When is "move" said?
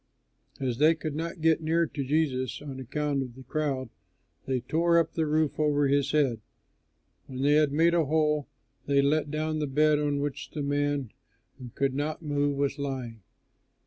12.23-12.55